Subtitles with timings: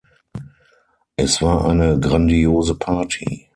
[1.15, 3.49] Es war eine grandiose Party.